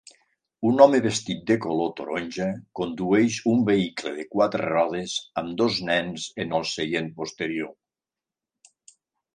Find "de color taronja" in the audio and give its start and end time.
1.51-2.47